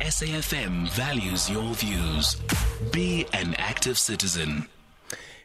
[0.00, 2.36] SAFM values your views.
[2.90, 4.66] Be an active citizen.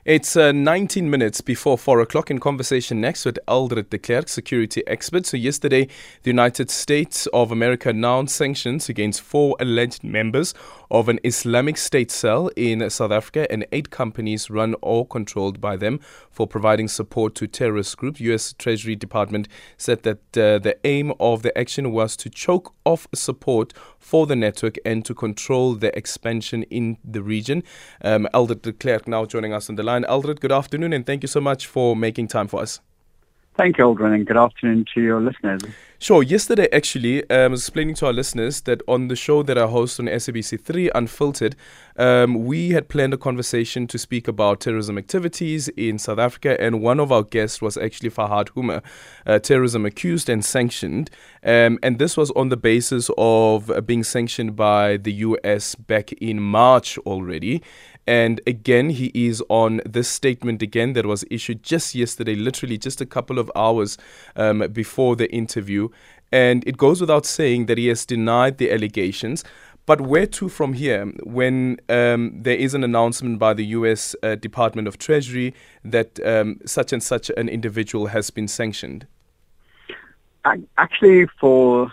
[0.05, 4.83] It's uh, 19 minutes before 4 o'clock in conversation next with Eldred de Klerk, security
[4.85, 5.26] expert.
[5.26, 5.88] So, yesterday,
[6.21, 10.54] the United States of America announced sanctions against four alleged members
[10.91, 15.76] of an Islamic State cell in South Africa and eight companies run or controlled by
[15.76, 15.99] them
[16.30, 18.20] for providing support to terrorist groups.
[18.20, 18.53] U.S.
[18.53, 23.73] Treasury Department said that uh, the aim of the action was to choke off support
[23.98, 27.64] for the network and to control the expansion in the region.
[28.03, 30.05] Um, Eldred de Klerk now joining us on the line line.
[30.05, 32.81] Eldred, good afternoon, and thank you so much for making time for us.
[33.58, 35.62] Thank you, Aldrin, and good afternoon to your listeners.
[35.98, 36.22] Sure.
[36.22, 39.66] Yesterday, actually, um, I was explaining to our listeners that on the show that I
[39.66, 41.55] host on SABC3 Unfiltered,
[41.95, 46.81] um, we had planned a conversation to speak about terrorism activities in South Africa, and
[46.81, 48.84] one of our guests was actually Farhad Hoomer,
[49.25, 51.09] uh, terrorism accused and sanctioned.
[51.41, 56.12] Um, and this was on the basis of uh, being sanctioned by the US back
[56.12, 57.64] in March already.
[58.08, 63.02] And again, he is on this statement again that was issued just yesterday, literally just
[63.02, 63.98] a couple of hours
[64.36, 65.89] um, before the interview.
[66.31, 69.44] And it goes without saying that he has denied the allegations.
[69.86, 74.36] But where to from here when um, there is an announcement by the US uh,
[74.36, 79.06] Department of Treasury that um, such and such an individual has been sanctioned?
[80.78, 81.92] Actually, for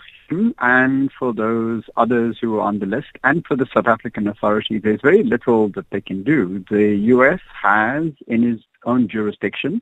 [0.59, 4.77] and for those others who are on the list and for the South African authority,
[4.79, 6.63] there's very little that they can do.
[6.69, 7.39] The U.S.
[7.61, 9.81] has in its own jurisdiction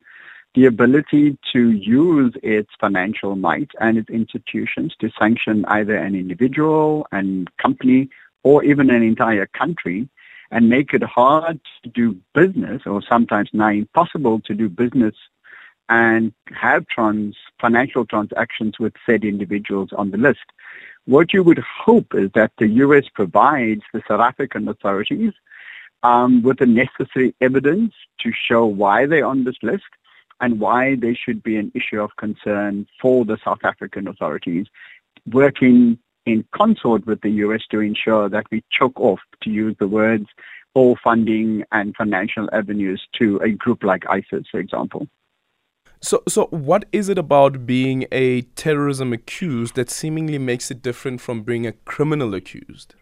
[0.54, 7.06] the ability to use its financial might and its institutions to sanction either an individual,
[7.10, 8.10] and company,
[8.42, 10.08] or even an entire country
[10.50, 15.14] and make it hard to do business or sometimes now impossible to do business
[15.92, 20.46] and have trans, financial transactions with said individuals on the list.
[21.04, 23.04] What you would hope is that the U.S.
[23.12, 25.34] provides the South African authorities
[26.02, 29.92] um, with the necessary evidence to show why they're on this list
[30.40, 34.68] and why they should be an issue of concern for the South African authorities,
[35.30, 37.64] working in consort with the U.S.
[37.70, 40.26] to ensure that we choke off, to use the words,
[40.72, 45.06] all funding and financial avenues to a group like ISIS, for example.
[46.02, 51.20] So, so what is it about being a terrorism accused that seemingly makes it different
[51.20, 52.96] from being a criminal accused?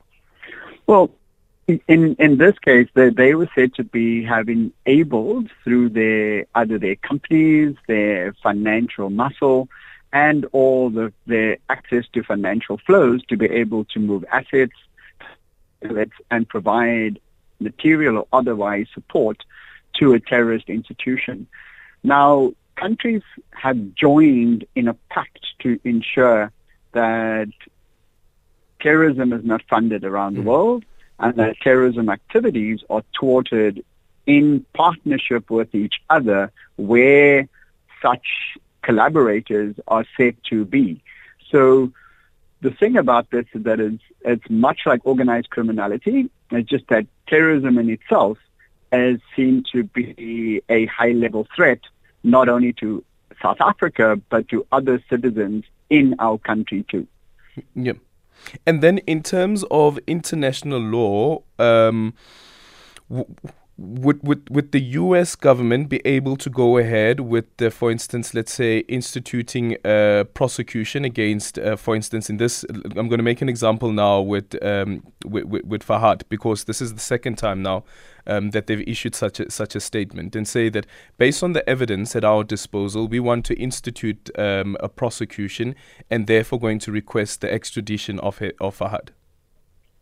[0.87, 1.11] Well,
[1.67, 6.79] in in this case, they, they were said to be having able through their either
[6.79, 9.69] their companies, their financial muscle,
[10.13, 14.75] and all the their access to financial flows to be able to move assets
[16.31, 17.19] and provide
[17.61, 19.43] material or otherwise support
[19.95, 21.47] to a terrorist institution.
[22.03, 26.51] Now, countries have joined in a pact to ensure
[26.93, 27.49] that
[28.81, 30.49] terrorism is not funded around the hmm.
[30.49, 30.85] world
[31.19, 33.85] and that terrorism activities are thwarted
[34.27, 37.47] in partnership with each other where
[38.01, 38.27] such
[38.83, 41.03] collaborators are said to be.
[41.51, 41.93] So
[42.63, 46.31] the thing about this is that it's, it's much like organized criminality.
[46.51, 48.39] It's just that terrorism in itself
[48.93, 51.81] is seen to be a high level threat
[52.23, 53.05] not only to
[53.43, 57.07] South Africa, but to other citizens in our country too.
[57.75, 57.95] Yeah.
[58.67, 62.15] And then in terms of international law, um,
[63.81, 65.35] would, would would the U.S.
[65.35, 71.59] government be able to go ahead with, for instance, let's say, instituting a prosecution against,
[71.59, 75.45] uh, for instance, in this, I'm going to make an example now with, um, with,
[75.45, 77.85] with, with Farhad because this is the second time now
[78.27, 80.87] um, that they've issued such a, such a statement and say that
[81.17, 85.75] based on the evidence at our disposal, we want to institute um, a prosecution
[86.11, 89.09] and therefore going to request the extradition of of Farhad.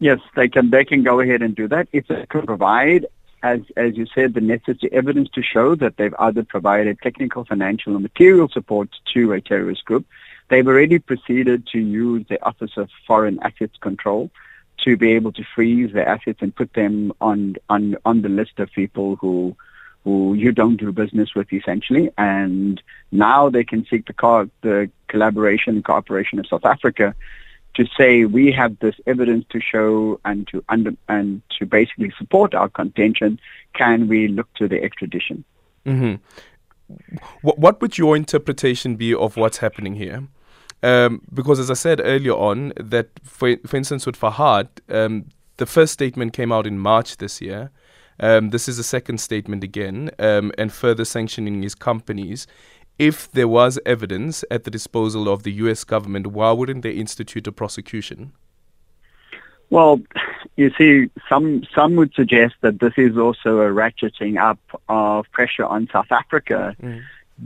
[0.00, 0.71] Yes, they can.
[0.71, 3.06] They can go ahead and do that if they can provide
[3.43, 7.97] as, as you said, the necessary evidence to show that they've either provided technical, financial,
[7.97, 10.06] or material support to a terrorist group.
[10.49, 14.30] They've already proceeded to use the Office of Foreign Assets Control
[14.84, 18.59] to be able to freeze their assets and put them on on on the list
[18.59, 19.57] of people who
[20.04, 22.10] who you don't do business with essentially.
[22.16, 22.80] And
[23.10, 27.15] now they can seek the co- the collaboration and cooperation of South Africa
[27.78, 32.53] to say we have this evidence to show and to under and to basically support
[32.53, 33.39] our contention,
[33.75, 35.45] can we look to the extradition?
[35.86, 36.97] Mm-hmm.
[37.42, 40.25] What, what would your interpretation be of what's happening here?
[40.83, 45.27] Um, because as I said earlier on, that for, for instance with Farhad, um,
[45.59, 47.71] the first statement came out in March this year.
[48.21, 52.48] Um, this is a second statement again, um, and further sanctioning his companies
[52.98, 57.47] if there was evidence at the disposal of the US government, why wouldn't they institute
[57.47, 58.33] a prosecution?
[59.71, 60.00] Well,
[60.56, 64.59] you see, some some would suggest that this is also a ratcheting up
[64.89, 67.03] of pressure on South Africa, mm.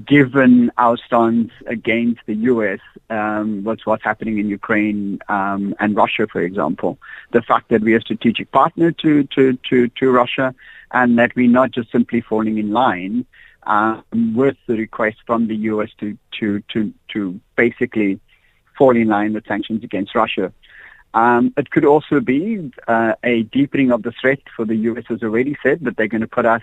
[0.07, 2.79] given our stance against the U.S.
[3.11, 6.97] Um, what's what's happening in Ukraine um, and Russia, for example.
[7.33, 10.55] The fact that we're a strategic partner to to to, to Russia,
[10.93, 13.27] and that we're not just simply falling in line
[13.65, 15.91] um, with the request from the U.S.
[15.99, 18.21] to to to to basically
[18.77, 20.53] fall in line with sanctions against Russia.
[21.15, 25.05] Um, it could also be uh, a deepening of the threat for the U.S.
[25.09, 26.63] has already said that they're going to put us,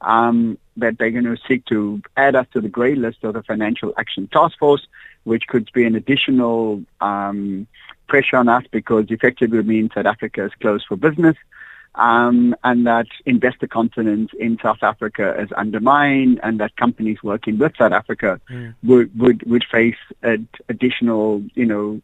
[0.00, 3.42] um, that they're going to seek to add us to the grey list of the
[3.44, 4.86] Financial Action Task Force,
[5.22, 7.68] which could be an additional um,
[8.08, 11.36] pressure on us because effectively means South Africa is closed for business
[11.96, 17.76] um, and that investor confidence in South Africa is undermined, and that companies working with
[17.76, 18.74] South Africa mm.
[18.82, 22.00] would, would would face ad- additional, you know,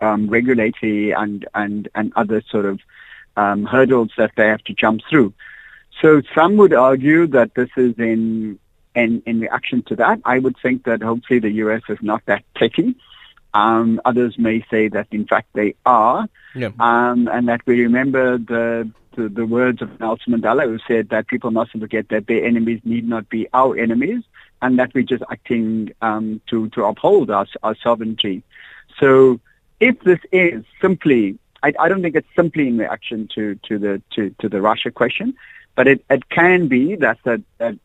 [0.00, 2.80] um, regulatory and and and other sort of
[3.36, 5.32] um, hurdles that they have to jump through.
[6.00, 8.58] So some would argue that this is in
[8.94, 10.20] in in reaction to that.
[10.24, 12.94] I would think that hopefully the US is not that techy.
[13.54, 16.70] Um, others may say that in fact they are, yeah.
[16.80, 21.26] um, and that we remember the the, the words of Nelson Mandela, who said that
[21.26, 24.22] people mustn't forget that their enemies need not be our enemies,
[24.60, 28.42] and that we're just acting um, to to uphold our, our sovereignty.
[28.98, 29.40] So,
[29.80, 34.02] if this is simply, I, I don't think it's simply in reaction to to the
[34.14, 35.34] to, to the Russia question,
[35.74, 37.78] but it, it can be that, that that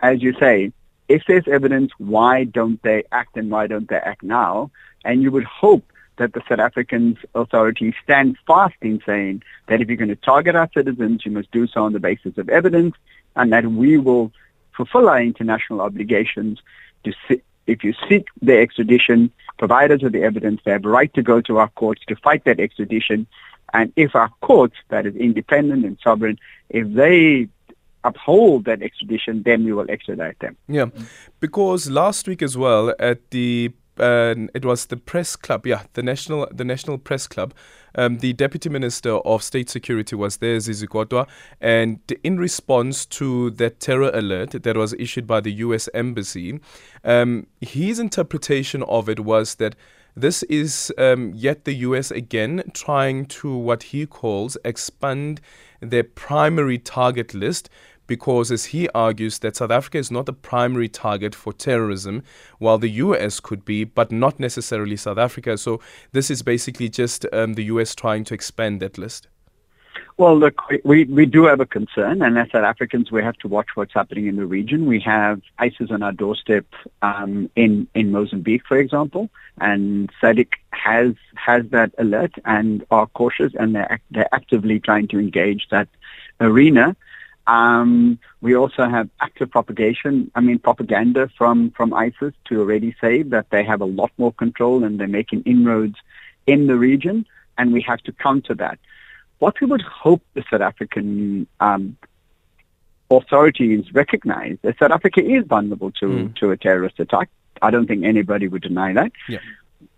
[0.00, 0.72] as you say,
[1.12, 4.70] if there's evidence, why don't they act and why don't they act now?
[5.04, 5.84] And you would hope
[6.16, 10.54] that the South African authorities stand fast in saying that if you're going to target
[10.56, 12.94] our citizens, you must do so on the basis of evidence,
[13.36, 14.32] and that we will
[14.76, 16.60] fulfill our international obligations
[17.04, 20.88] to see, if you seek their extradition, provide us with the evidence, they have a
[20.88, 23.26] right to go to our courts to fight that extradition.
[23.74, 26.38] And if our courts, that is independent and sovereign,
[26.70, 27.48] if they
[28.04, 30.56] uphold that extradition, then we will extradite them.
[30.68, 30.86] Yeah,
[31.40, 36.02] because last week as well at the uh, it was the press club, yeah, the
[36.02, 37.54] national the national press club.
[37.94, 41.28] Um, the deputy minister of state security was there, Zizi Kodwa,
[41.60, 45.90] and in response to that terror alert that was issued by the U.S.
[45.92, 46.58] embassy,
[47.04, 49.74] um, his interpretation of it was that.
[50.14, 55.40] This is um, yet the US again trying to what he calls expand
[55.80, 57.70] their primary target list
[58.16, 62.22] because, as he argues, that South Africa is not the primary target for terrorism,
[62.58, 65.56] while the US could be, but not necessarily South Africa.
[65.56, 65.80] So,
[66.12, 69.28] this is basically just um, the US trying to expand that list.
[70.18, 73.48] Well, look, we, we do have a concern, and as South Africans, we have to
[73.48, 74.84] watch what's happening in the region.
[74.84, 76.66] We have ISIS on our doorstep
[77.00, 83.52] um, in in Mozambique, for example, and SADC has has that alert and are cautious,
[83.58, 85.88] and they're they're actively trying to engage that
[86.40, 86.94] arena.
[87.46, 93.22] Um, we also have active propagation, I mean propaganda from, from ISIS to already say
[93.24, 95.96] that they have a lot more control and they're making inroads
[96.46, 97.26] in the region,
[97.58, 98.78] and we have to counter that.
[99.38, 101.96] What we would hope the South African um,
[103.10, 106.36] authorities recognize that South Africa is vulnerable to, mm.
[106.36, 107.28] to a terrorist attack.
[107.60, 109.12] I don't think anybody would deny that.
[109.28, 109.38] Yeah.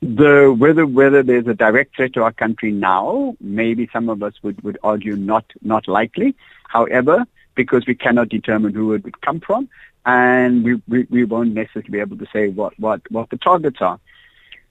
[0.00, 4.34] The whether whether there's a direct threat to our country now, maybe some of us
[4.42, 6.34] would, would argue not not likely.
[6.68, 9.68] However, because we cannot determine who it would come from,
[10.06, 13.80] and we, we, we won't necessarily be able to say what, what, what the targets
[13.80, 13.98] are.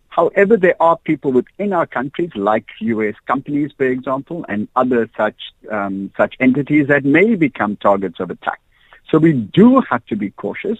[0.09, 3.15] However, there are people within our countries, like U.S.
[3.25, 8.61] companies, for example, and other such um, such entities that may become targets of attack.
[9.09, 10.77] So we do have to be cautious.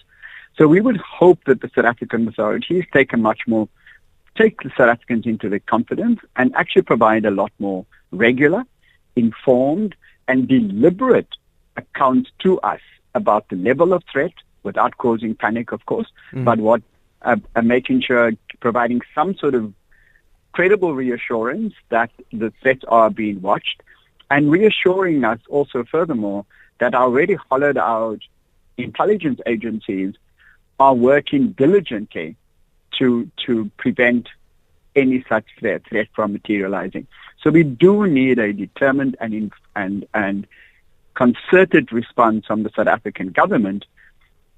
[0.56, 3.68] So we would hope that the South African authorities take a much more
[4.36, 8.64] take the South Africans into their confidence and actually provide a lot more regular,
[9.16, 9.96] informed,
[10.28, 11.30] and deliberate
[11.78, 12.82] account to us
[13.16, 16.44] about the level of threat without causing panic, of course, mm.
[16.46, 16.82] but what
[17.22, 19.74] uh, uh, making sure providing some sort of
[20.52, 23.82] credible reassurance that the threats are being watched
[24.30, 26.46] and reassuring us also furthermore
[26.80, 28.20] that our already hollowed out
[28.78, 30.16] intelligence agencies
[30.80, 32.36] are working diligently
[32.98, 34.28] to to prevent
[34.96, 37.08] any such threat, threat from materializing.
[37.42, 40.48] So we do need a determined and and and
[41.16, 43.86] concerted response from the South African government,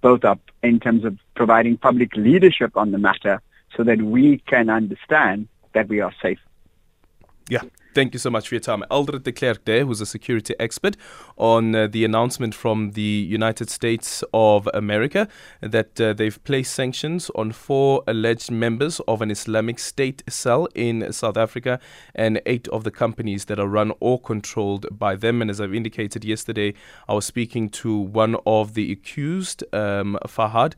[0.01, 3.41] both up in terms of providing public leadership on the matter
[3.75, 6.39] so that we can understand that we are safe.
[7.49, 7.61] Yeah.
[7.95, 8.83] Thank you so much for your time.
[8.91, 10.97] Eldred de Klerk there, who's a security expert
[11.37, 15.29] on uh, the announcement from the United States of America
[15.61, 21.13] that uh, they've placed sanctions on four alleged members of an Islamic State cell in
[21.13, 21.79] South Africa
[22.13, 25.41] and eight of the companies that are run or controlled by them.
[25.41, 26.73] And as I've indicated yesterday,
[27.07, 30.73] I was speaking to one of the accused, um, Farhad,